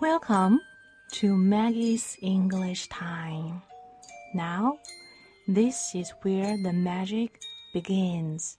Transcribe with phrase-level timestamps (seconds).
[0.00, 0.60] Welcome
[1.14, 3.62] to Maggie's English Time.
[4.32, 4.78] Now,
[5.48, 7.40] this is where the magic
[7.74, 8.58] begins.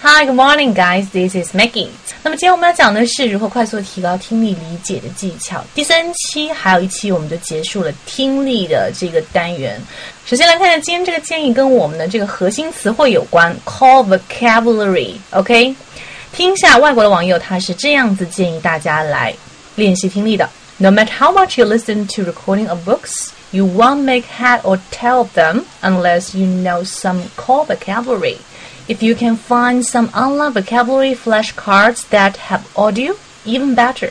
[0.00, 1.10] Hi, good morning, guys.
[1.10, 1.90] This is Maggie.
[2.22, 5.62] 那么今天我们要讲的是如何快速提高听力理解的技巧。
[5.74, 9.78] 第三期还有一期，我们就结束了听力的这个单元。
[10.24, 15.16] 首先来看看今天这个建议跟我们的这个核心词汇有关，core vocabulary。
[15.32, 15.76] OK。
[16.35, 19.33] 听一下外国的网友他是这样子建议大家来
[19.75, 20.49] 练习听力的。
[20.77, 25.19] No matter how much you listen to recording of books, you won't make head or tail
[25.19, 28.37] of them unless you know some core vocabulary.
[28.87, 33.15] If you can find some online vocabulary flashcards that have audio,
[33.45, 34.09] even better.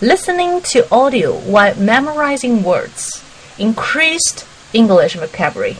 [0.00, 3.22] Listening to audio while memorizing words
[3.58, 5.76] increased English vocabulary.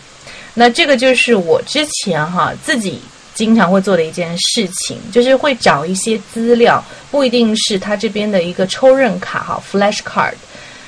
[0.54, 3.00] 那这个就是我之前哈自己
[3.35, 10.33] 经常会做的一件事情，就是会找一些资料，不一定是他这边的一个抽认卡哈 flashcard。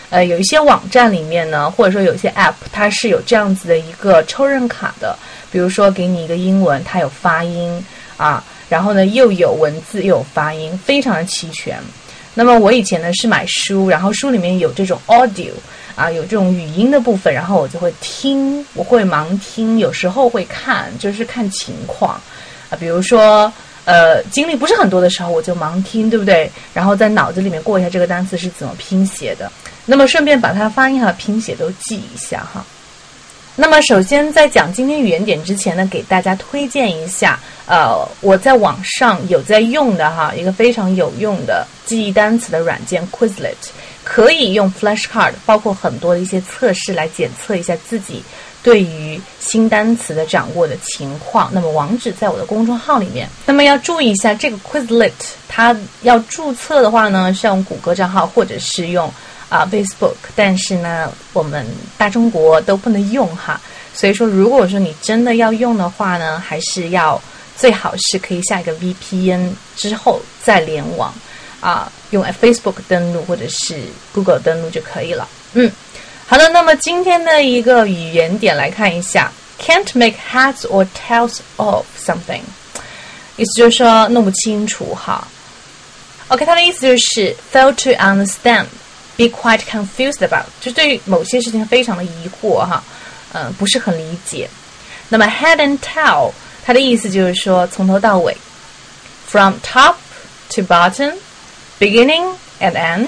[0.09, 5.15] 呃，有一些网站里面呢，或者说有一些 app，它是有这样子的一个抽认卡的。
[5.51, 11.77] 比如说，给你一个英文，它有发音啊，然后呢又有文字又有发音，非常的齐全。
[12.33, 15.51] 那么我以前呢是买书，然后书里面有这种 audio
[15.95, 22.21] 啊，有这种语音的部分，然后我就会听，我会盲听，有时候会看，就是看情况
[22.69, 22.77] 啊。
[22.79, 23.51] 比如说，
[23.85, 26.51] 呃，精力不是很多的时候，我就盲听，对不对？
[26.73, 29.51] 然后在脑子里面过一下这个单词是怎么拼写的，
[29.85, 32.65] 那么顺便把它发音和拼写都记一下哈。
[33.59, 43.55] 那么，首先在讲今天语言点之前呢，给大家推荐一下，呃，我在网上有在用的哈，一个非常有用的记忆单词的软件 Quizlet，
[44.03, 48.21] 可以用 flashcard，包括很多的一些测试来检测一下自己
[48.67, 51.49] 对于新单词的掌握的情况。
[51.53, 53.25] 那么网址在我的公众号里面。
[53.45, 55.13] 那么要注意一下，这个 Quizlet
[55.47, 59.09] 它要注册的话呢，是用谷歌账号或者是用。
[59.49, 61.65] 啊，Facebook，但是呢，我们
[61.97, 63.61] 大中国都不能用哈，
[63.93, 67.21] 所以说，如果说你真的要用的话呢，还是要
[67.55, 71.13] 最好是可以下一个 VPN 之后再联网
[71.61, 75.25] 啊，用 Facebook 登录或者是 Google 登录就可以了。
[75.53, 75.71] 嗯，
[76.26, 79.30] 好的，那么今天的一个语言点来看一下，
[79.60, 82.42] can't make heads or tails of something，
[83.36, 85.26] 意思就是说弄不清楚哈。
[86.28, 92.82] OK，它的意思就是 fail to understand。be quite confused about，就对于某些事情非常的疑惑哈，
[93.34, 94.48] 嗯，不是很理解。
[95.10, 96.32] 那么 head and tail，
[96.64, 98.34] 它的意思就是说从头到尾，
[99.28, 99.96] from top
[100.48, 102.24] to bottom，beginning
[102.58, 103.06] and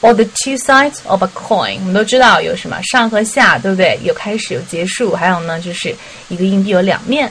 [0.00, 1.78] end，or the two sides of a coin。
[1.80, 3.98] 我们都知道有什么上和下，对不对？
[4.02, 5.94] 有开始有结束，还有呢就是
[6.28, 7.30] 一个硬币有两面。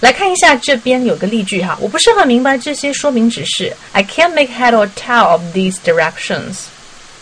[0.00, 3.72] 来看一下这边有个例句哈，我不是很明白这些说明指示。
[3.92, 6.64] I can't make head or tail of these directions。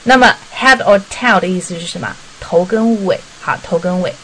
[0.02, 2.16] 那么 head or tail 的意思是什么？
[2.40, 4.14] 头跟尾，好，头跟尾。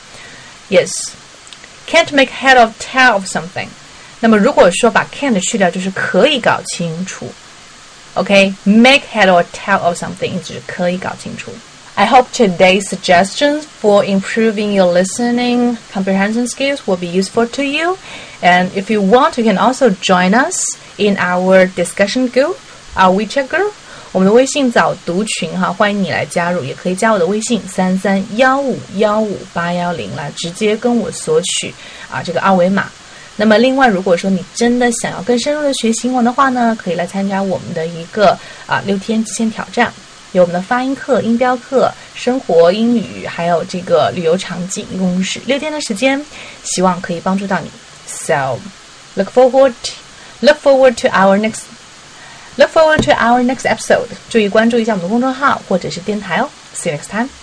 [0.70, 3.68] Yes，can't make head or tail of something。
[4.20, 7.30] 那么如果说把 can't 去掉，就是可以搞清楚。
[8.14, 11.50] OK，make head or tail of something 就是可以搞清楚。
[11.94, 17.96] I hope today's suggestions for improving your listening comprehension skills will be useful to you.
[18.42, 20.56] And if you want, you can also join us
[20.98, 22.56] in our discussion group,
[22.94, 23.72] our WeChat group.
[24.12, 31.74] 我们的微信早读群哈，欢迎你来加入，也可以加我的微信三三幺五幺五八幺零来直接跟我索取
[32.10, 32.90] 啊这个二维码。
[33.37, 38.37] 那么另外，如果说你真的想要更深入的学习英文的话呢，可以来参加我们的一个
[38.67, 39.91] 啊六天极限挑战，
[40.33, 46.23] 有我们的发音课、音标课、生活英语，还有这个旅游场景，一共是六天的时间，
[46.63, 47.71] 希望可以帮助到你。
[48.05, 48.59] So
[49.15, 49.73] look forward,
[50.41, 51.61] look forward to our next.
[52.57, 54.07] Look forward to our next episode.
[54.29, 56.49] 注意关注一下我们的公众号或者是电台哦。
[56.75, 57.40] See you next time.